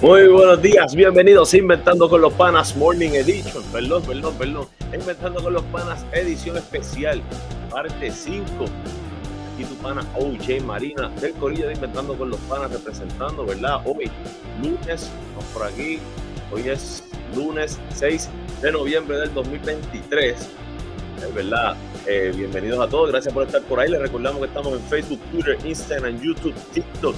[0.00, 5.54] buenos días, bienvenidos a Inventando con los Panas Morning Edition, perdón, perdón, perdón, Inventando con
[5.54, 7.22] los Panas edición especial,
[7.70, 8.44] parte 5.
[9.54, 13.80] Aquí tu pana OJ Marina del Corillo de Inventando con los Panas representando, ¿verdad?
[13.86, 14.10] Hoy,
[14.62, 15.98] lunes, vamos por aquí,
[16.52, 17.02] hoy es
[17.34, 18.28] lunes 6
[18.60, 21.74] de noviembre del 2023, es verdad.
[22.06, 23.90] Eh, bienvenidos a todos, gracias por estar por ahí.
[23.90, 27.16] Les recordamos que estamos en Facebook, Twitter, Instagram, YouTube, TikTok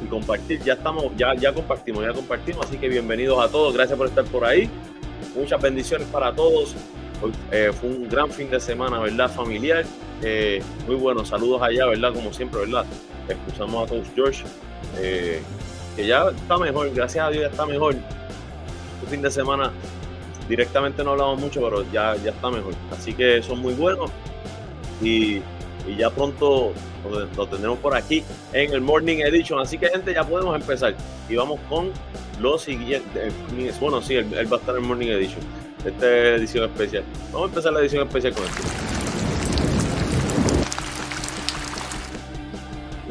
[0.04, 0.62] y compartir.
[0.64, 2.66] Ya estamos, ya, ya compartimos, ya compartimos.
[2.68, 3.74] Así que bienvenidos a todos.
[3.74, 4.70] Gracias por estar por ahí.
[5.36, 6.76] Muchas bendiciones para todos.
[7.52, 9.30] Eh, fue un gran fin de semana, ¿verdad?
[9.30, 9.84] Familiar.
[10.24, 12.14] Eh, muy bueno, saludos allá, ¿verdad?
[12.14, 12.86] Como siempre, ¿verdad?
[13.28, 14.44] Escuchamos a Coach George,
[15.00, 15.42] eh,
[15.96, 17.96] que ya está mejor, gracias a Dios ya está mejor.
[17.96, 19.72] Este fin de semana
[20.48, 22.74] directamente no hablamos mucho, pero ya, ya está mejor.
[22.92, 24.12] Así que son muy buenos.
[25.02, 25.42] Y,
[25.98, 26.74] ya pronto
[27.36, 28.24] lo, tendremos por aquí
[28.54, 29.60] en el Morning Edition.
[29.60, 30.96] Así que, gente, ya podemos empezar.
[31.28, 31.92] Y vamos con
[32.40, 33.34] los siguientes.
[33.80, 35.42] Bueno, sí, él, va a estar en el Morning Edition.
[35.84, 37.04] Esta es edición especial.
[37.32, 39.01] Vamos a empezar la edición especial con esto.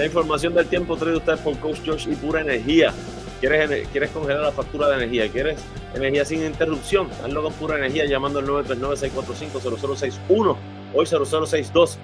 [0.01, 2.91] La información del tiempo trae ustedes por Coach George y Pura Energía.
[3.39, 5.29] ¿Quieres, ¿Quieres congelar la factura de energía?
[5.29, 5.63] ¿Quieres
[5.95, 7.11] energía sin interrupción?
[7.23, 10.57] Hazlo con Pura Energía llamando al 939-645-0061
[10.95, 11.99] hoy 0062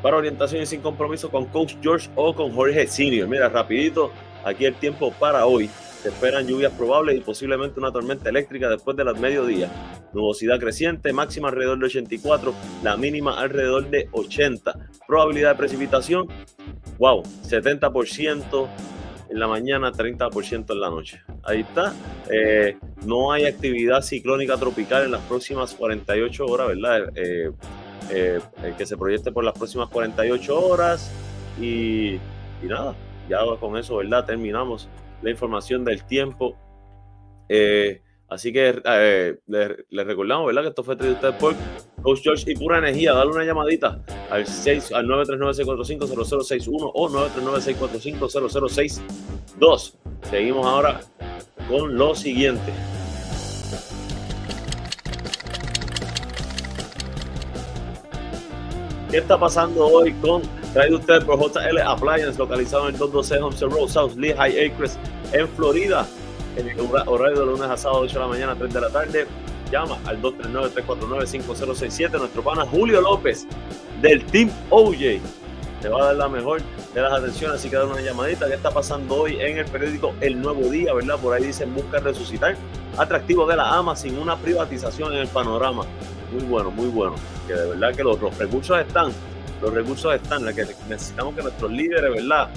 [0.00, 3.28] para orientación y sin compromiso con Coach George o con Jorge Senior.
[3.28, 4.10] Mira, rapidito,
[4.42, 5.68] aquí el tiempo para hoy.
[6.04, 9.70] Se esperan lluvias probables y posiblemente una tormenta eléctrica después de las mediodía.
[10.12, 14.90] Nubosidad creciente, máxima alrededor de 84, la mínima alrededor de 80.
[15.08, 16.28] Probabilidad de precipitación,
[16.98, 18.68] wow, 70%
[19.30, 21.22] en la mañana, 30% en la noche.
[21.42, 21.94] Ahí está.
[22.30, 22.76] Eh,
[23.06, 27.12] no hay actividad ciclónica tropical en las próximas 48 horas, ¿verdad?
[27.14, 27.50] Eh,
[28.10, 28.40] eh,
[28.76, 31.10] que se proyecte por las próximas 48 horas.
[31.58, 32.16] Y,
[32.62, 32.94] y nada,
[33.26, 34.26] ya con eso, ¿verdad?
[34.26, 34.86] Terminamos
[35.22, 36.56] la información del tiempo.
[37.48, 40.62] Eh, así que eh, les, recordamos, ¿verdad?
[40.62, 41.54] Que esto fue traído ustedes por
[42.02, 43.12] Coach George y Pura Energía.
[43.12, 49.94] Dale una llamadita al, 6, al 939-645-0061 o 939-645-0062.
[50.22, 51.00] Seguimos ahora
[51.68, 52.72] con lo siguiente.
[59.10, 60.42] ¿Qué está pasando hoy con
[60.74, 64.98] traído ustedes por JL Appliance, localizado en el 212 Homestead Road, South Lehigh Acres,
[65.32, 66.06] en Florida,
[66.56, 69.26] en el horario de lunes a sábado, 8 de la mañana, 3 de la tarde.
[69.72, 72.18] Llama al 239-349-5067.
[72.18, 73.46] Nuestro pana Julio López
[74.02, 75.20] del Team OJ
[75.80, 76.62] te va a dar la mejor
[76.94, 78.46] de las atenciones, así que dar una llamadita.
[78.46, 81.18] ¿Qué está pasando hoy en el periódico El Nuevo Día, verdad?
[81.18, 82.56] Por ahí dicen busca resucitar.
[82.96, 85.84] Atractivo de la AMA sin una privatización en el panorama.
[86.32, 87.16] Muy bueno, muy bueno.
[87.46, 89.12] Que de verdad que los, recursos están,
[89.60, 92.48] los recursos están, que necesitamos que nuestros líderes, ¿verdad?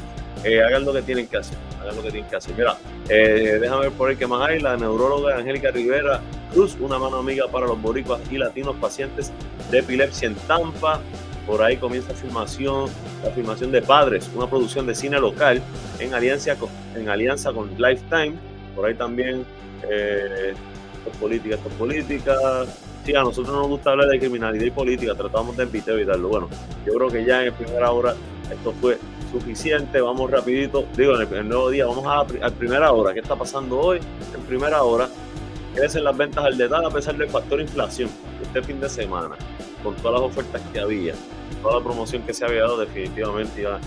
[0.44, 2.56] Eh, hagan lo que tienen que hacer, hagan lo que tienen que hacer.
[2.56, 2.78] Mira,
[3.10, 6.22] eh, déjame ver por ahí que más hay, la neuróloga Angélica Rivera
[6.54, 9.32] Cruz, una mano amiga para los boricuas y latinos pacientes
[9.72, 11.02] de epilepsia en Tampa.
[11.46, 12.90] Por ahí comienza filmación,
[13.24, 15.62] la filmación de Padres, una producción de cine local
[16.00, 18.34] en alianza con, en alianza con Lifetime.
[18.76, 19.46] Por ahí también
[19.90, 22.66] eh, esto es política, esto es política.
[23.15, 26.27] A nosotros no nos gusta hablar de criminalidad y política, tratamos de evitarlo.
[26.27, 26.50] Bueno,
[26.86, 28.13] yo creo que ya en primera hora
[28.51, 28.98] esto fue
[29.31, 30.01] suficiente.
[30.01, 33.13] Vamos rapidito, digo, en el, nuevo día, vamos a, a, primera hora.
[33.13, 34.00] ¿Qué está pasando hoy?
[34.36, 35.07] En primera hora,
[35.74, 38.09] crecen las ventas al detalle a pesar del factor inflación.
[38.42, 39.36] Este fin de semana,
[39.83, 41.13] con todas las ofertas que había,
[41.62, 43.80] toda la promoción que se había dado, definitivamente iba,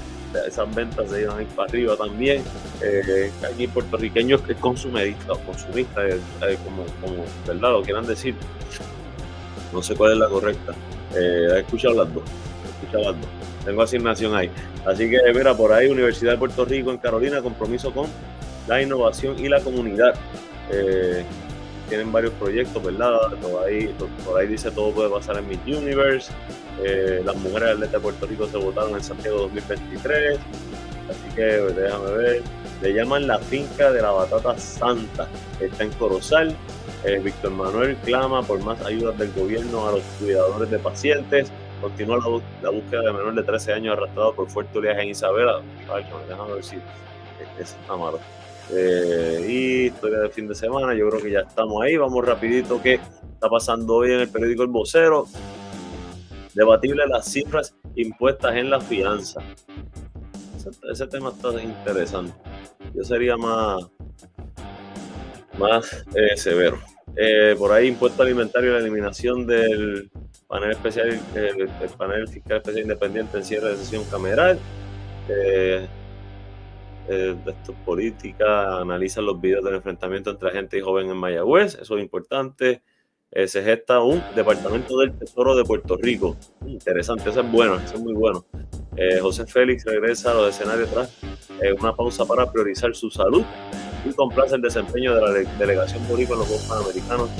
[0.46, 2.42] esas ventas se iban a ir para arriba también.
[2.82, 7.72] Eh, aquí puertorriqueños que consumistas o consumistas, eh, eh, como, como, ¿verdad?
[7.72, 8.34] Lo quieran decir.
[9.72, 10.72] No sé cuál es la correcta.
[11.16, 12.22] Eh, escucha hablando.
[12.80, 14.50] Escucha hablando tengo asignación ahí.
[14.86, 18.06] Así que mira, por ahí Universidad de Puerto Rico en Carolina, compromiso con
[18.66, 20.14] la innovación y la comunidad.
[20.70, 21.24] Eh,
[21.88, 23.12] tienen varios proyectos, ¿verdad?
[23.40, 23.92] Por ahí,
[24.24, 26.32] por ahí dice todo puede pasar en Miss Universe.
[26.82, 30.38] Eh, las mujeres atletas de Puerto Rico se votaron en Santiago 2023.
[31.08, 32.42] Así que déjame ver.
[32.82, 35.26] le llaman la finca de la batata santa.
[35.60, 36.56] Está en Corozal.
[37.04, 41.50] Eh, Víctor Manuel clama por más ayudas del gobierno a los cuidadores de pacientes.
[41.80, 42.18] Continúa
[42.62, 45.62] la, búsqueda de menor de 13 años arrastrado por fuerte oleaje en Isabela.
[45.92, 46.76] Ay, déjame ver si
[47.58, 48.18] es está malo.
[48.72, 51.96] Eh, y historia de fin de semana, yo creo que ya estamos ahí.
[51.96, 55.26] Vamos rapidito, ¿qué está pasando hoy en el periódico El Vocero?
[56.54, 59.40] Debatible las cifras impuestas en la fianza.
[60.90, 62.34] Ese, tema está interesante.
[62.94, 63.88] Yo sería más,
[65.60, 66.78] más eh, severo.
[67.16, 70.10] Eh, por ahí, impuesto alimentario la eliminación del
[70.48, 74.58] panel especial, el, panel fiscal especial independiente en cierre de sesión cameral.
[75.28, 75.86] Eh,
[77.08, 81.96] de esto política, analizan los videos del enfrentamiento entre gente y joven en Mayagüez, eso
[81.96, 82.82] es importante.
[83.32, 86.36] Eh, se gesta un departamento del Tesoro de Puerto Rico.
[86.66, 88.44] Interesante, eso es bueno, eso es muy bueno.
[88.96, 91.16] Eh, José Félix regresa a los escenarios tras
[91.62, 93.44] eh, una pausa para priorizar su salud
[94.04, 97.30] y complace el desempeño de la delegación política en los Juegos Panamericanos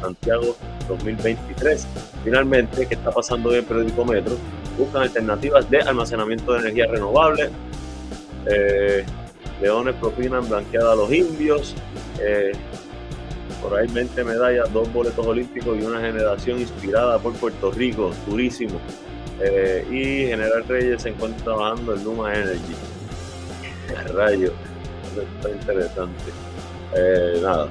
[0.00, 0.56] Santiago
[0.88, 1.86] 2023.
[2.24, 4.36] Finalmente, ¿qué está pasando en el periódico Metro?
[4.78, 7.50] Buscan alternativas de almacenamiento de energía renovable.
[9.60, 11.74] leones propinan blanqueada a los indios
[13.60, 18.80] por ahí 20 medallas, dos boletos olímpicos y una generación inspirada por Puerto Rico, turísimo.
[19.40, 22.74] Eh, y General Reyes se encuentra trabajando en Luma Energy.
[24.14, 24.52] Rayo,
[25.22, 26.24] está interesante.
[26.94, 27.68] Eh, nada,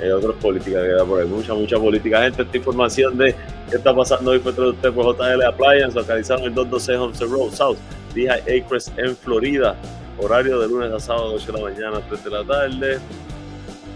[0.00, 2.22] hay otras políticas que da por ahí, mucha, mucha política.
[2.22, 3.34] Gente, esta información de
[3.70, 7.52] qué está pasando hoy fue usted por JL Appliance, localizado en el 212 Homestead Road
[7.52, 7.78] South,
[8.14, 9.76] Dija Acres en Florida.
[10.18, 12.98] Horario de lunes a sábado, 8 de la mañana, 3 de la tarde.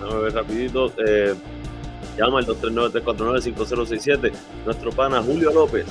[0.00, 0.92] Vamos a ver rapidito.
[1.06, 1.34] Eh,
[2.18, 4.32] llama al 239-349-5067.
[4.64, 5.86] Nuestro pana Julio López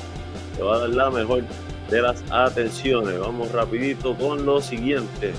[0.57, 1.43] te va a dar la mejor
[1.89, 3.19] de las atenciones.
[3.19, 5.33] Vamos rapidito con lo siguiente.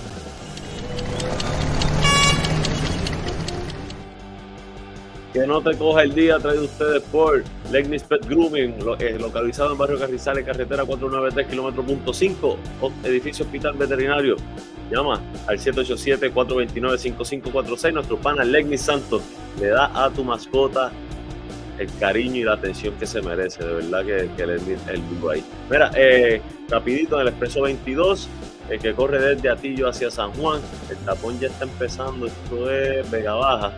[5.34, 9.78] Que no te coja el día, traído ustedes por Legnis Pet Grooming, eh, localizado en
[9.78, 12.56] Barrio Carrizales, carretera 493, kilómetro punto 5,
[13.02, 14.36] edificio hospital veterinario.
[14.92, 17.92] Llama al 787-429-5546.
[17.92, 19.22] Nuestro pana Legnis Santos
[19.60, 20.92] le da a tu mascota
[21.80, 23.64] el cariño y la atención que se merece.
[23.64, 25.42] De verdad que, que el, el ahí.
[25.68, 28.28] Mira, eh, rapidito en el Expreso 22,
[28.70, 30.60] el que corre desde Atillo hacia San Juan.
[30.88, 32.26] El tapón ya está empezando.
[32.26, 33.72] Esto es Vega Baja.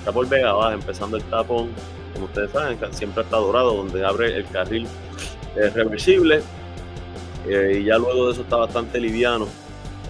[0.00, 1.68] Está por Vega Baja, empezando el tapón.
[2.12, 4.86] Como ustedes saben, siempre está dorado, donde abre el carril
[5.56, 6.42] eh, reversible.
[7.46, 9.46] Eh, y ya luego de eso está bastante liviano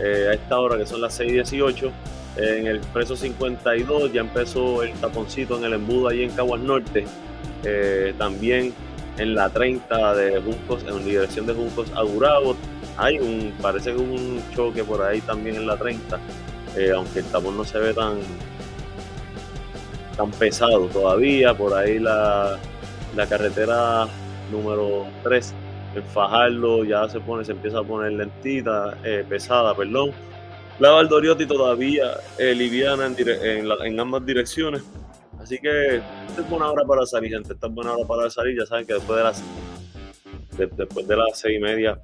[0.01, 1.91] eh, a esta hora que son las 6:18.
[2.37, 7.05] en el expreso 52 ya empezó el taponcito en el embudo ahí en Caguas Norte.
[7.65, 8.73] Eh, también
[9.19, 12.03] en la 30 de Juncos, en dirección de Juncos a.
[12.97, 16.19] Hay un, parece que un choque por ahí también en la 30,
[16.77, 18.19] eh, aunque el tapón no se ve tan,
[20.21, 21.55] tan pesado todavía.
[21.55, 22.59] Por ahí la,
[23.17, 24.07] la carretera
[24.53, 25.55] número 3
[25.95, 30.13] en Fajardo ya se pone, se empieza a poner lentita, eh, pesada, perdón.
[30.79, 34.83] La Valdoriotti todavía eh, liviana en, ambas direcciones.
[35.39, 37.55] Así que esta es buena hora para salir, gente.
[37.55, 38.59] Esta es buena hora para salir.
[38.59, 39.43] Ya saben que después de las
[40.77, 41.99] después de las seis y media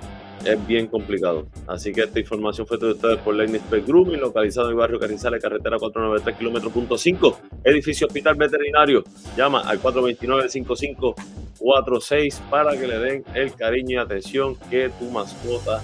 [0.44, 1.46] es bien complicado.
[1.66, 4.98] Así que esta información fue de ustedes por Lenny Spec Grooming, localizado en el barrio
[4.98, 9.04] Carrizales, carretera 493, kilómetro punto 5, edificio Hospital Veterinario.
[9.36, 15.80] Llama al 429-5546 para que le den el cariño y atención que tu mascota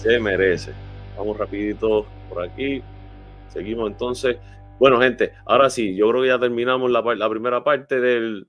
[0.00, 0.72] se merece.
[1.16, 2.82] Vamos rapidito por aquí.
[3.48, 4.36] Seguimos entonces.
[4.78, 8.46] Bueno, gente, ahora sí, yo creo que ya terminamos la, la primera parte del,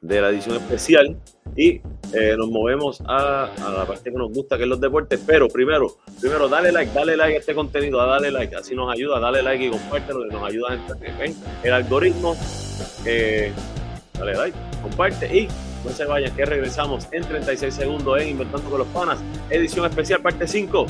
[0.00, 1.18] de la edición especial
[1.56, 1.80] y
[2.12, 5.20] eh, nos movemos a, la parte que nos gusta, que es los deportes.
[5.26, 9.18] Pero primero, primero, dale like, dale like a este contenido, dale like, así nos ayuda,
[9.20, 12.36] dale like y compártelo, nos ayuda a entender el algoritmo.
[13.04, 13.52] Eh,
[14.18, 15.48] dale like, comparte y
[15.84, 19.18] no se vayan, que regresamos en 36 segundos en Inventando con los Panas,
[19.50, 20.86] edición especial, parte 5.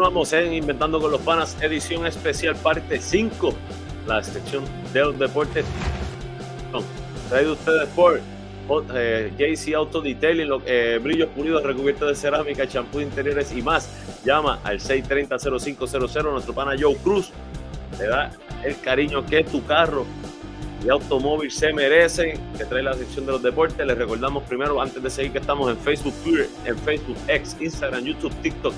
[0.00, 3.52] Continuamos en Inventando con los Panas, edición especial, parte 5,
[4.06, 4.64] la sección
[4.94, 5.66] de los deportes.
[7.28, 8.18] traído ustedes por
[8.94, 13.90] eh, JC Auto Detailing, eh, brillos pulidos recubiertos de cerámica, champú de interiores y más.
[14.24, 16.32] Llama al 630-0500.
[16.32, 17.30] Nuestro pana Joe Cruz
[17.98, 18.30] te da
[18.64, 20.06] el cariño que tu carro
[20.82, 23.86] y automóvil se merece, que trae la sección de los deportes.
[23.86, 28.02] Les recordamos primero, antes de seguir, que estamos en Facebook, Twitter, en Facebook, X, Instagram,
[28.02, 28.72] YouTube, TikTok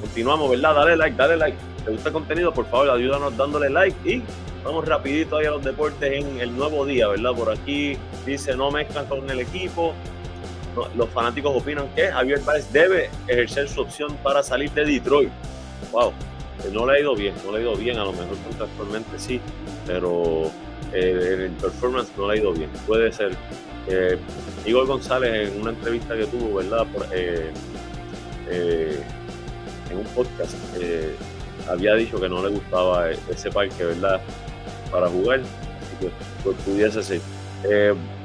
[0.00, 0.74] Continuamos, ¿verdad?
[0.74, 1.56] Dale like, dale like.
[1.84, 2.54] ¿Te gusta el contenido?
[2.54, 4.22] Por favor, ayúdanos dándole like y
[4.64, 7.34] vamos rapidito ahí a los deportes en el nuevo día, ¿verdad?
[7.34, 9.92] Por aquí dice no mezclan con el equipo,
[10.96, 15.28] los fanáticos opinan que Javier Báez debe ejercer su opción para salir de Detroit.
[15.92, 16.14] Wow,
[16.72, 19.40] no le ha ido bien, no le ha ido bien, a lo mejor actualmente sí,
[19.86, 20.50] pero
[20.92, 22.70] eh, el performance no le ha ido bien.
[22.86, 23.36] Puede ser.
[23.86, 24.16] Eh,
[24.64, 26.86] Igor González en una entrevista que tuvo, ¿verdad?
[29.90, 30.54] en un podcast,
[31.68, 34.20] había dicho que no le gustaba ese parque, ¿verdad?
[34.90, 36.10] Para jugar, así que
[36.42, 37.20] pues, pudiese ser.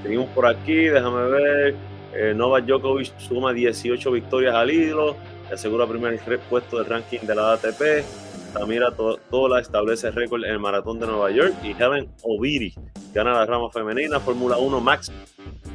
[0.01, 1.89] seguimos por aquí, déjame ver.
[2.13, 5.15] Eh, Novak Djokovic suma 18 victorias al hilo,
[5.53, 8.05] asegura primer puesto del ranking de la ATP.
[8.53, 12.73] Tamira Tola establece récord en el maratón de Nueva York y Helen Oviri
[13.13, 14.19] gana la rama femenina.
[14.19, 15.11] Fórmula 1 Max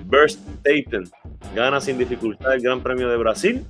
[0.06, 1.10] Verstappen
[1.54, 3.64] gana sin dificultad el Gran Premio de Brasil.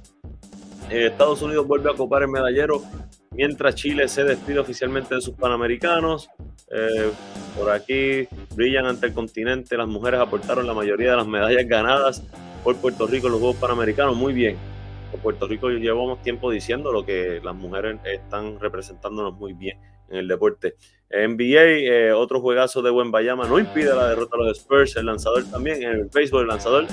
[0.90, 2.82] Eh, Estados Unidos vuelve a copar el medallero
[3.30, 6.28] mientras Chile se despide oficialmente de sus panamericanos.
[6.70, 7.10] Eh,
[7.56, 9.76] por aquí brillan ante el continente.
[9.76, 12.22] Las mujeres aportaron la mayoría de las medallas ganadas
[12.62, 14.16] por Puerto Rico en los Juegos Panamericanos.
[14.16, 14.73] Muy bien.
[15.18, 19.78] Puerto Rico llevamos tiempo diciendo lo que las mujeres están representándonos muy bien
[20.08, 20.76] en el deporte.
[21.10, 24.96] NBA, eh, otro juegazo de buen Bayama no impide la derrota de los Spurs.
[24.96, 26.86] El lanzador también, en el béisbol, el lanzador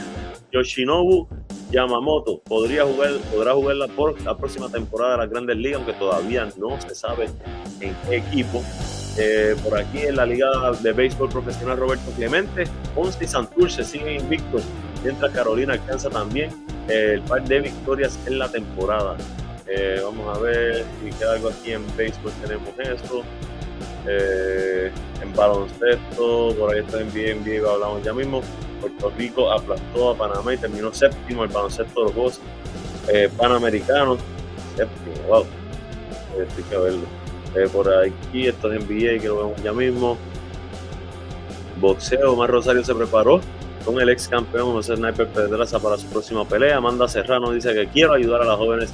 [0.51, 1.27] Yoshinobu
[1.71, 5.93] Yamamoto podría jugar, podrá jugar la, por, la próxima temporada de las Grandes Ligas, aunque
[5.93, 7.29] todavía no se sabe
[7.79, 8.61] en qué equipo.
[9.17, 10.47] Eh, por aquí en la Liga
[10.81, 12.63] de Béisbol Profesional Roberto Clemente,
[12.95, 14.63] Ponce y Santurce siguen invictos
[15.03, 16.49] mientras Carolina alcanza también
[16.87, 19.15] eh, el par de victorias en la temporada.
[19.67, 22.31] Eh, vamos a ver si queda algo aquí en béisbol.
[22.41, 23.23] Tenemos esto.
[24.07, 24.91] Eh,
[25.21, 28.41] en baloncesto, por ahí está en bien, bien, hablamos ya mismo.
[28.79, 32.39] Puerto Rico aplastó a Panamá y terminó séptimo el baloncesto de los Juegos
[33.37, 34.19] Panamericanos.
[34.75, 35.45] Séptimo, wow.
[36.39, 37.20] Estoy que verlo.
[37.71, 40.17] Por aquí, esto es NBA que lo vemos ya mismo.
[41.79, 43.41] Boxeo, Mar Rosario se preparó
[43.83, 46.77] con el ex campeón José Sniper Pedraza para su próxima pelea.
[46.77, 48.93] Amanda Serrano dice que quiero ayudar a las jóvenes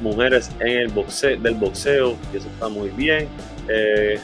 [0.00, 3.28] mujeres en el boxeo, del boxeo, y eso está muy bien.
[3.68, 4.18] Eh,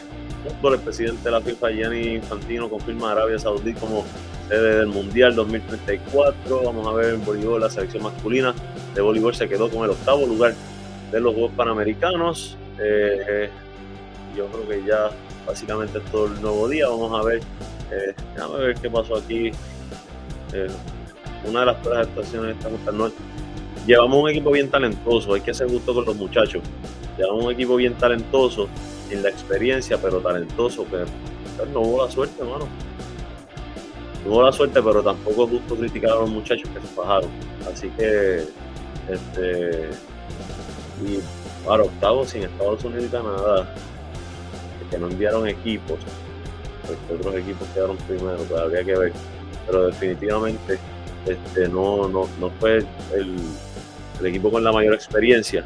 [0.64, 4.04] el presidente de la FIFA, Gianni Infantino, confirma a Arabia Saudí como
[4.48, 6.62] sede del Mundial 2034.
[6.64, 8.54] Vamos a ver en voleibol, la selección masculina
[8.94, 10.54] de voleibol se quedó con el octavo lugar
[11.10, 12.56] de los Juegos Panamericanos.
[12.80, 13.50] Eh,
[14.36, 15.10] yo creo que ya
[15.46, 16.88] básicamente es todo el nuevo día.
[16.88, 17.40] Vamos a ver,
[17.90, 19.52] eh, a ver qué pasó aquí
[20.52, 20.68] eh,
[21.44, 23.10] una de las peores actuaciones de esta no
[23.86, 26.62] Llevamos un equipo bien talentoso, hay que ser justo con los muchachos.
[27.18, 28.68] Llevamos un equipo bien talentoso,
[29.08, 30.98] sin la experiencia, pero talentoso, que
[31.72, 32.68] no hubo la suerte, hermano.
[34.24, 37.30] No hubo la suerte, pero tampoco es justo criticar a los muchachos que se bajaron.
[37.72, 38.44] Así que,
[39.10, 39.90] este,
[41.04, 41.18] y
[41.66, 43.74] para octavos sin Estados Unidos y Canadá,
[44.90, 45.98] que no enviaron equipos,
[46.86, 49.12] pues otros equipos quedaron primero, pues habría que ver
[49.66, 50.78] pero definitivamente
[51.26, 53.36] este, no, no, no fue el,
[54.24, 55.64] equipo con la mayor experiencia,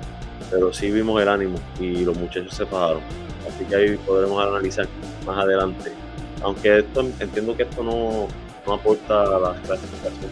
[0.51, 3.03] pero sí vimos el ánimo y los muchachos se fajaron.
[3.47, 4.89] Así que ahí podremos analizar
[5.27, 5.93] más adelante.
[6.43, 8.29] Aunque esto, entiendo que esto no,
[8.67, 10.31] no aporta a las clasificaciones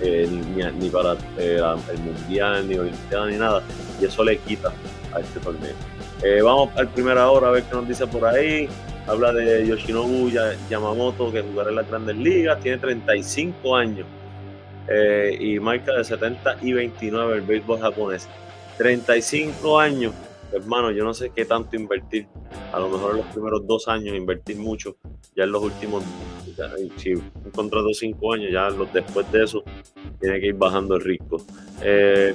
[0.00, 1.60] eh, ni, ni, para eh,
[1.92, 3.62] el mundial, ni olimpiada, ni nada,
[4.00, 4.72] y eso le quita
[5.12, 5.74] a este torneo.
[6.22, 8.68] Eh, vamos al primera hora a ver qué nos dice por ahí
[9.06, 10.30] habla de Yoshinobu
[10.68, 14.06] Yamamoto, que jugará en las grandes ligas, tiene 35 años
[14.88, 18.28] eh, y marca de 70 y 29 el béisbol japonés.
[18.78, 20.12] 35 años,
[20.52, 22.26] hermano, yo no sé qué tanto invertir.
[22.72, 24.96] A lo mejor en los primeros dos años invertir mucho,
[25.34, 26.02] ya en los últimos,
[26.96, 29.62] si un contrato 5 años, ya los, después de eso
[30.20, 31.38] tiene que ir bajando el riesgo.
[31.82, 32.34] Eh,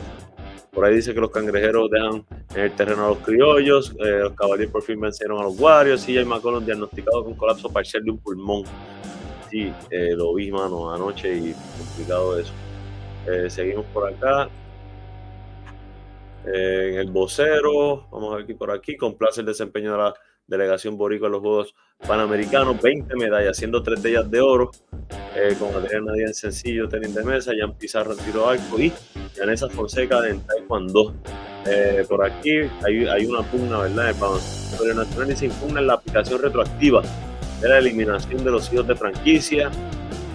[0.71, 2.25] por ahí dice que los cangrejeros dejan
[2.55, 3.95] en el terreno a los criollos.
[3.99, 6.05] Eh, los caballeros por fin vencieron a los Warriors.
[6.05, 8.63] CJ McCollum diagnosticado con colapso parcial de un pulmón.
[9.49, 12.53] Sí, eh, lo vi, mano, anoche y complicado eso.
[13.49, 14.49] Seguimos por acá.
[16.43, 20.13] en el vocero, vamos a ver aquí por aquí, complace el desempeño de la
[20.47, 24.71] delegación boricua en los Juegos Panamericanos, 20 medallas, siendo tres de ellas de oro,
[25.35, 28.91] eh, con Adrián Nadia en sencillo, tenis de mesa, Jan Pizarro en tiro arco y
[29.35, 31.13] Yanesa Fonseca en taekwondo.
[31.65, 32.51] Eh, por aquí
[32.83, 34.15] hay, hay, una pugna, ¿verdad?
[34.77, 37.03] Pero Nacional se impugna en la aplicación retroactiva
[37.61, 39.69] de la eliminación de los hijos de franquicia.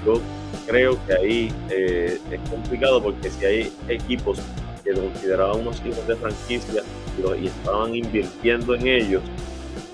[0.05, 0.21] Yo
[0.67, 4.39] creo que ahí eh, es complicado porque si hay equipos
[4.85, 6.83] que consideraban unos hijos de franquicia
[7.19, 9.23] y, estaban invirtiendo en ellos,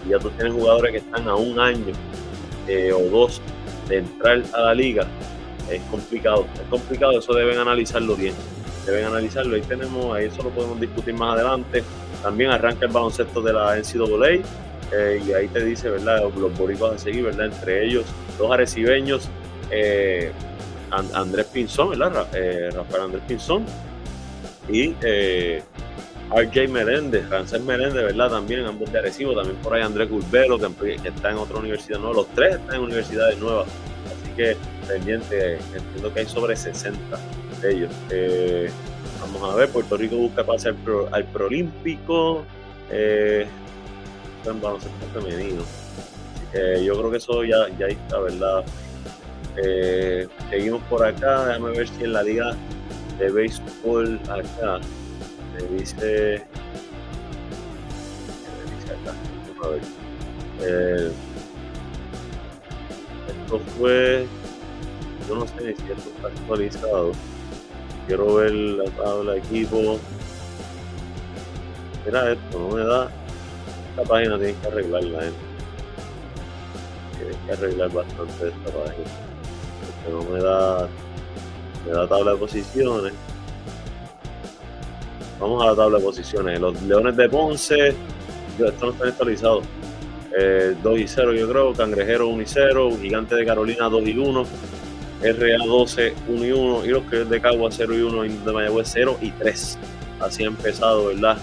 [0.06, 1.92] y ya tú tienes jugadores que están a un año
[2.68, 3.40] eh, o dos
[3.88, 5.06] de entrar a la liga,
[5.70, 6.46] es complicado.
[6.54, 8.34] Es complicado, eso deben analizarlo bien
[8.86, 9.54] deben analizarlo.
[9.54, 11.82] Ahí tenemos, ahí eso lo podemos discutir más adelante.
[12.22, 14.44] También arranca el baloncesto de la NCAA
[14.92, 16.22] eh, y ahí te dice, ¿verdad?
[16.36, 17.46] Los boricuas a seguir, ¿verdad?
[17.46, 18.04] Entre ellos,
[18.38, 19.28] dos arecibeños,
[19.70, 20.32] eh,
[20.90, 22.26] Andrés Pinzón, ¿verdad?
[22.34, 23.64] Eh, Rafael Andrés Pinzón
[24.68, 25.62] y eh,
[26.30, 28.30] RJ Meléndez, Rancel Meléndez, ¿verdad?
[28.30, 32.16] También, ambos de Arecibo, también por ahí Andrés Curbero, que, está en otra universidad nueva,
[32.16, 33.66] los tres están en universidades nuevas,
[34.06, 34.56] así que
[34.86, 37.18] pendiente, entiendo que hay sobre 60
[37.64, 37.92] ellos.
[38.10, 38.70] Eh,
[39.20, 40.74] vamos a ver, Puerto Rico busca pasar
[41.12, 42.44] al, Proolímpico.
[42.90, 43.46] Eh,
[44.44, 45.62] en baloncesto femenino.
[46.52, 48.64] yo creo que eso ya, ya está, ¿verdad?
[49.56, 52.56] Eh, seguimos por acá, déjame ver si en la liga
[53.18, 54.80] de béisbol acá
[55.68, 56.44] dice.
[59.62, 59.80] A ver.
[60.60, 61.12] Eh,
[63.28, 64.26] esto fue.
[65.28, 67.12] Yo no sé si esto está actualizado.
[68.06, 69.98] Quiero ver la tabla de equipo.
[72.04, 73.10] Mira esto, no me da.
[73.90, 75.32] Esta página tiene que arreglarla, ¿eh?
[77.18, 79.04] Tienes que arreglar bastante esta página.
[80.02, 80.88] Porque no me da.
[81.86, 83.12] Me da tabla de posiciones.
[85.42, 86.60] Vamos a la tabla de posiciones.
[86.60, 87.88] Los Leones de Ponce.
[87.88, 89.62] Esto no está actualizado.
[90.38, 94.18] Eh, 2 y 0 yo creo, Cangrejero 1 y 0, Gigante de Carolina 2 y
[94.18, 94.46] 1,
[95.20, 98.88] RA12 1 y 1 y los que de Cagua 0 y 1 y de Mayagüez
[98.92, 99.78] 0 y 3.
[100.20, 101.36] Así ha empezado, ¿verdad?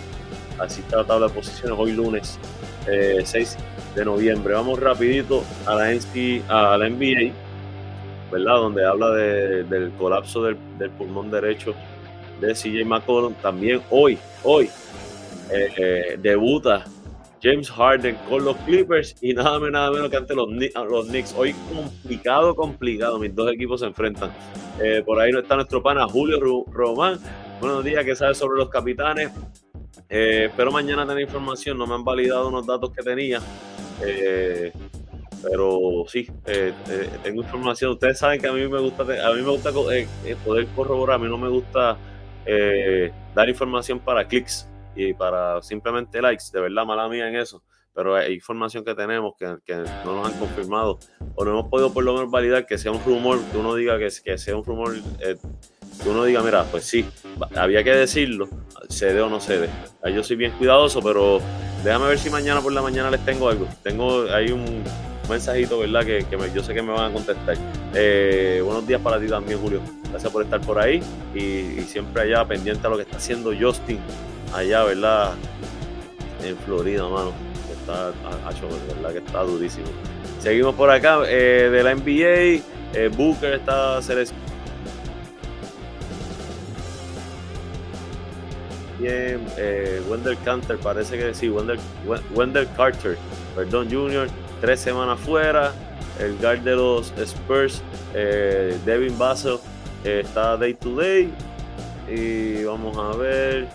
[0.59, 2.39] Así está la tabla de posiciones hoy lunes
[2.85, 4.53] 6 eh, de noviembre.
[4.53, 5.93] Vamos rapidito a la,
[6.47, 7.33] a la NBA,
[8.31, 8.55] ¿verdad?
[8.55, 10.55] Donde habla del colapso del,
[10.97, 11.75] pulmón derecho
[12.39, 13.33] de CJ McCollum.
[13.35, 14.69] También hoy, hoy,
[15.51, 16.85] eh, eh, debuta
[17.41, 21.33] James Harden con los Clippers y nada menos, nada menos que ante los, los Knicks.
[21.35, 23.17] Hoy complicado, complicado.
[23.17, 24.31] Mis dos equipos se enfrentan.
[24.81, 26.39] Eh, por ahí no está nuestro pana Julio
[26.71, 27.19] Román.
[27.59, 29.31] Buenos días, ¿qué sabes sobre los capitanes?
[30.09, 31.77] Eh, espero mañana tener información.
[31.77, 33.41] No me han validado unos datos que tenía.
[35.41, 36.27] Pero sí,
[37.23, 37.91] tengo información.
[37.91, 41.15] Ustedes saben que a mí me gusta, a mí me gusta poder corroborar.
[41.15, 41.97] A mí no me gusta
[43.35, 48.15] dar información para clics y para simplemente likes, de verdad, mala mía en eso, pero
[48.15, 49.45] hay información que tenemos que,
[50.05, 50.99] no nos han confirmado
[51.35, 53.97] o no hemos podido por lo menos validar que sea un rumor, que uno diga
[53.97, 55.35] que, que sea un rumor, eh,
[56.01, 57.05] que uno diga, mira, pues sí,
[57.55, 58.47] había que decirlo,
[58.89, 59.69] cede o no cede.
[60.13, 61.39] Yo soy bien cuidadoso, pero
[61.83, 63.67] déjame ver si mañana por la mañana les tengo algo.
[63.83, 64.83] Tengo, hay un
[65.29, 66.05] mensajito, ¿verdad?
[66.05, 67.55] Que, yo sé que me van a contestar.
[67.93, 69.81] Eh, buenos días para ti también, Julio.
[70.09, 71.01] Gracias por estar por ahí
[71.33, 73.99] y, siempre allá pendiente a lo que está haciendo Justin
[74.53, 75.33] allá, ¿verdad?
[76.43, 77.33] En Florida, mano.
[77.69, 78.11] está,
[78.95, 79.11] ¿verdad?
[79.11, 79.87] Que está durísimo.
[80.39, 82.63] Seguimos por acá eh, de la NBA.
[82.93, 84.49] Eh, Booker está seleccionado.
[88.99, 91.79] Bien, eh, Wendell Carter, parece que sí, Wendell,
[92.35, 93.17] Wendell Carter,
[93.55, 94.27] perdón, Junior,
[94.61, 95.73] tres semanas fuera.
[96.19, 97.81] El guard de los Spurs,
[98.13, 99.57] Devin Basel,
[100.03, 101.29] está day to day.
[102.09, 103.67] Y vamos a ver.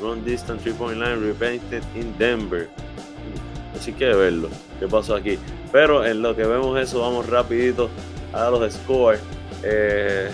[0.00, 2.68] Run distance three point line repainted in Denver.
[3.76, 4.48] Así que verlo.
[4.78, 5.38] ¿Qué pasó aquí?
[5.72, 7.90] Pero en lo que vemos eso, vamos rapidito
[8.32, 9.20] a los scores.
[9.62, 10.30] Eh,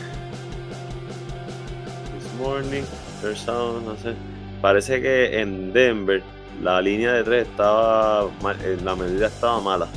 [2.17, 2.83] this morning,
[3.23, 4.15] no sé.
[4.63, 6.23] Parece que en Denver
[6.63, 8.29] la línea de tres estaba,
[8.63, 9.89] eh, la medida estaba mala.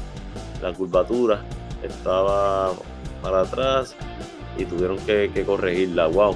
[0.62, 1.41] La curvatura
[1.84, 2.74] estaba
[3.22, 3.95] para atrás
[4.58, 6.08] y tuvieron que, corregirla.
[6.08, 6.36] Wow.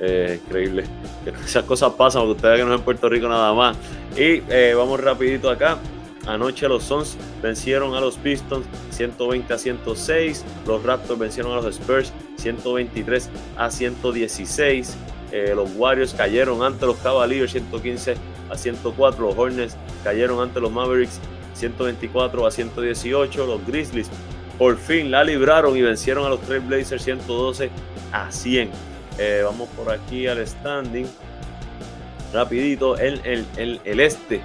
[0.00, 0.84] Eh, increíble.
[1.44, 3.76] Esas cosas pasan porque ustedes que no es en Puerto Rico nada más.
[4.16, 5.78] Y eh, vamos rapidito acá.
[6.26, 10.44] Anoche los Suns vencieron a los Pistons 120 a 106.
[10.66, 14.96] Los Raptors vencieron a los Spurs 123 a 116.
[15.32, 18.16] Eh, los Warriors cayeron ante los Cavaliers 115
[18.50, 19.26] a 104.
[19.26, 21.20] Los Hornets cayeron ante los Mavericks
[21.54, 23.46] 124 a 118.
[23.46, 24.10] Los Grizzlies
[24.58, 27.70] por fin la libraron y vencieron a los Trailblazers 112
[28.12, 28.70] a 100.
[29.18, 31.06] Eh, vamos por aquí al standing.
[32.32, 34.40] Rapidito, el, el, el, este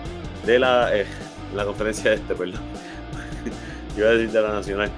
[0.45, 1.05] de la, eh,
[1.53, 2.61] la conferencia este, perdón.
[3.97, 4.91] Iba a decir de la nacional.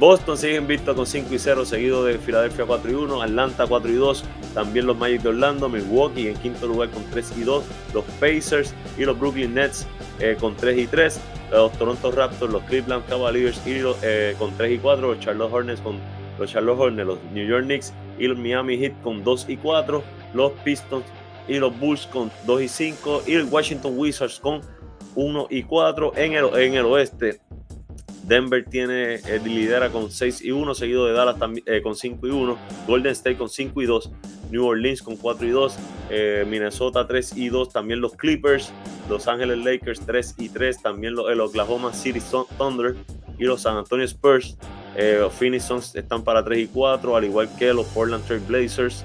[0.00, 3.90] Boston sigue invicto con 5 y 0, seguido de Filadelfia 4 y 1, Atlanta 4
[3.90, 7.62] y 2, también los Magic de Orlando, Milwaukee en quinto lugar con 3 y 2,
[7.92, 9.86] los Pacers y los Brooklyn Nets
[10.18, 14.72] eh, con 3 y 3, los Toronto Raptors, los Cleveland Cavaliers y eh, con 3
[14.72, 15.98] y 4, los Charlotte Hornets con
[16.38, 20.02] los Charlotte Hornets, los New York Knicks y los Miami Heat con 2 y 4,
[20.32, 21.04] los Pistons
[21.46, 24.62] y los Bulls con 2 y 5 y el Washington Wizards con
[25.14, 27.42] 1 y 4 en el, en el oeste.
[28.30, 31.34] Denver tiene eh, lidera con 6 y 1, seguido de Dallas
[31.66, 34.12] eh, con 5 y 1, Golden State con 5 y 2,
[34.52, 35.78] New Orleans con 4 y 2,
[36.10, 38.72] eh, Minnesota 3 y 2, también los Clippers,
[39.08, 42.20] Los Angeles Lakers 3 y 3, también el Oklahoma City
[42.56, 42.94] Thunder
[43.36, 44.56] y los San Antonio Spurs.
[44.96, 49.04] los Phoenix Suns están para 3 y 4, al igual que los Portland Trail Blazers.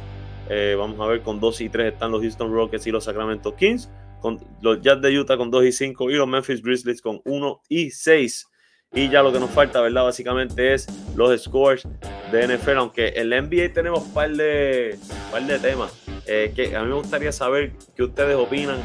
[0.77, 3.89] vamos a ver, con 2 y 3 están los Houston Rockets y los Sacramento Kings,
[4.21, 7.61] con los Jazz de Utah con 2 y 5 y los Memphis Grizzlies con 1
[7.69, 8.49] y 6.
[8.95, 10.05] Y ya lo que nos falta, ¿verdad?
[10.05, 11.85] Básicamente es los scores
[12.31, 12.77] de NFL.
[12.77, 14.97] Aunque en la NBA tenemos un par de,
[15.31, 15.91] par de temas
[16.25, 18.77] eh, que a mí me gustaría saber qué ustedes opinan.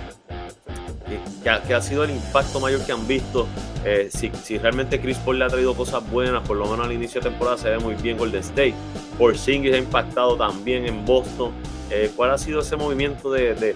[1.42, 3.46] Que, ha, sido el impacto mayor que han visto.
[3.85, 6.92] Eh, si, si, realmente Chris Paul le ha traído cosas buenas, por lo menos al
[6.92, 8.75] inicio de temporada se ve muy bien Golden State.
[9.16, 11.53] Porzingis ha impactado también en Boston.
[11.90, 13.74] Eh, ¿Cuál ha sido ese movimiento de,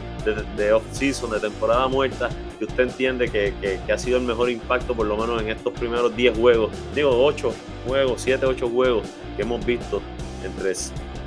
[0.73, 3.53] off-season, de temporada muerta, que usted entiende que,
[3.93, 6.71] ha sido el mejor impacto, por lo menos en estos primeros 10 juegos?
[6.95, 7.53] Digo, 8
[7.87, 9.03] juegos, 7, 8 juegos
[9.37, 10.01] que hemos visto
[10.45, 10.75] entre,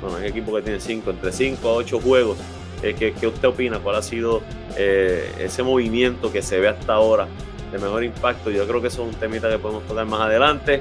[0.00, 2.38] bueno, hay equipos que tienen 5, entre 5 a 8 juegos.
[2.82, 3.80] Eh, ¿qué, usted opina?
[3.80, 4.40] ¿Cuál ha sido
[4.76, 7.28] eh, ese movimiento que se ve hasta ahora
[7.70, 8.50] de mejor impacto?
[8.50, 10.80] Yo creo que eso es un temita que podemos tocar más adelante.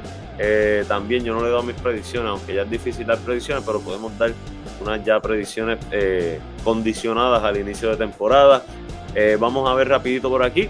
[0.87, 4.17] también yo no le doy mis predicciones, aunque ya es difícil dar predicciones, pero podemos
[4.17, 4.31] dar
[4.81, 8.63] unas ya predicciones eh, condicionadas al inicio de temporada.
[9.15, 10.69] Eh, vamos a ver rapidito por aquí.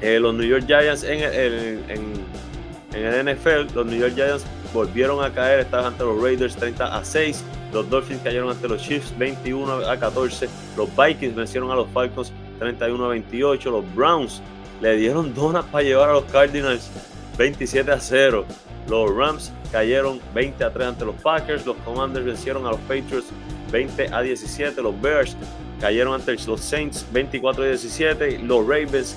[0.00, 5.24] Eh, los New York Giants en el, en, el NFL, los New York Giants volvieron
[5.24, 9.16] a caer, estaban ante los Raiders 30 a 6, los Dolphins cayeron ante los Chiefs
[9.16, 14.42] 21 a 14, los Vikings vencieron a los Falcons 31 a 28, los Browns
[14.80, 16.90] le dieron donas para llevar a los Cardinals
[17.38, 18.44] 27 a 0.
[18.92, 21.64] Los Rams cayeron 20 a 3 ante los Packers.
[21.64, 23.28] Los Commanders vencieron a los Patriots
[23.70, 24.82] 20 a 17.
[24.82, 25.34] Los Bears
[25.80, 28.40] cayeron ante los Saints 24 a 17.
[28.40, 29.16] Los Ravens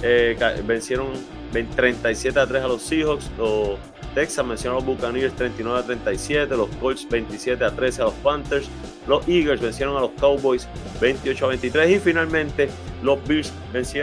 [0.00, 1.08] eh, vencieron
[1.52, 3.28] 37 a 3 a los Seahawks.
[3.36, 3.80] Los
[4.14, 6.56] Texas vencieron a los Buccaneers 39 a 37.
[6.56, 8.68] Los Colts 27 a 13 a los Panthers.
[9.08, 10.68] Los Eagles vencieron a los Cowboys
[11.00, 11.90] 28 a 23.
[11.90, 12.68] Y finalmente
[13.02, 13.52] los Bills,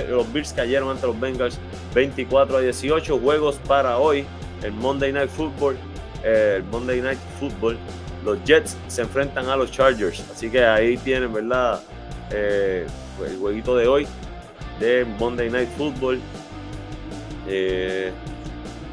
[0.09, 1.57] los Bills cayeron ante los Bengals
[1.93, 3.19] 24 a 18.
[3.19, 4.25] Juegos para hoy
[4.63, 5.77] el Monday Night Football,
[6.23, 7.77] eh, el Monday Night Football,
[8.23, 10.23] los Jets se enfrentan a los Chargers.
[10.31, 11.81] Así que ahí tienen, ¿verdad?
[12.31, 12.87] Eh,
[13.25, 14.07] el jueguito de hoy
[14.79, 16.19] de Monday Night Football.
[17.47, 18.11] Eh,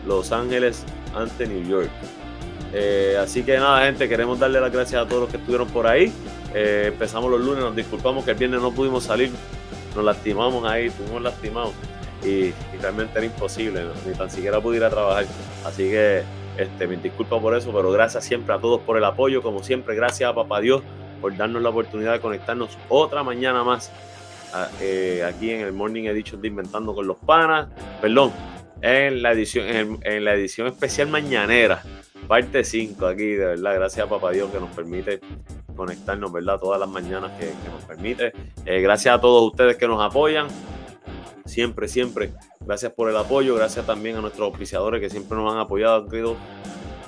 [0.06, 1.90] los Ángeles ante New York.
[3.20, 6.12] así que nada, gente, queremos darle las gracias a todos los que estuvieron por ahí.
[6.52, 9.30] empezamos los lunes, nos disculpamos que el viernes no pudimos salir,
[9.94, 11.74] nos lastimamos ahí, estuvimos lastimados
[12.24, 15.26] y, realmente era imposible, ni tan siquiera pudiera trabajar.
[15.64, 16.22] Así que
[16.56, 19.94] este, me disculpo por eso, pero gracias siempre a todos por el apoyo, como siempre,
[19.94, 20.82] gracias a Papá Dios
[21.20, 23.92] por darnos la oportunidad de conectarnos otra mañana más
[24.80, 27.68] eh, aquí en el Morning Edition de Inventando con los Panas,
[28.00, 28.32] perdón,
[28.82, 31.82] en la edición, en, la edición especial mañanera,
[32.26, 35.20] parte 5 aquí, de verdad, gracias a Papá Dios que nos permite
[35.76, 36.58] conectarnos, ¿verdad?
[36.58, 38.32] Todas las mañanas que, nos permite.
[38.66, 40.48] Eh, gracias a todos ustedes que nos apoyan
[41.50, 42.32] siempre, siempre.
[42.60, 46.36] Gracias por el apoyo, gracias también a nuestros auspiciadores que siempre nos han apoyado, querido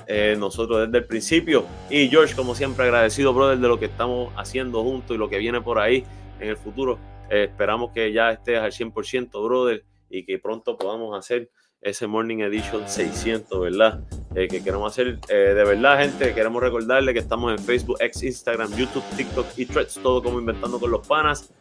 [0.07, 1.65] eh, nosotros desde el principio.
[1.89, 5.37] Y George, como siempre, agradecido, brother, de lo que estamos haciendo juntos y lo que
[5.37, 6.03] viene por ahí
[6.39, 6.99] en el futuro.
[7.29, 11.49] Eh, esperamos que ya estés al 100%, brother, y que pronto podamos hacer
[11.81, 14.01] ese Morning Edition 600, ¿verdad?
[14.35, 16.33] Eh, que queremos hacer de verdad, gente.
[16.33, 20.79] Queremos recordarle que estamos en Facebook, X, Instagram, YouTube, TikTok y Threads, todo como Inventando
[20.79, 21.51] con los Panas.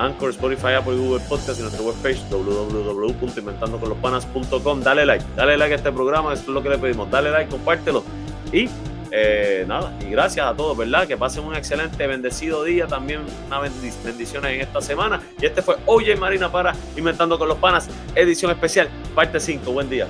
[0.00, 4.80] Anchor, Spotify, Apple Google Podcast y nuestra webpage www.inventandoconlospanas.com.
[4.80, 7.10] Dale like, dale like a este programa, esto es lo que le pedimos.
[7.10, 8.02] Dale like, compártelo.
[8.52, 8.70] Y
[9.12, 11.06] eh, nada, y gracias a todos, ¿verdad?
[11.06, 12.86] Que pasen un excelente, bendecido día.
[12.86, 15.20] También una bendiciones en esta semana.
[15.40, 19.70] Y este fue Oye Marina para Inventando con los Panas, edición especial, parte 5.
[19.70, 20.08] Buen día.